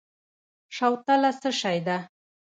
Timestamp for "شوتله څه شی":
0.75-1.77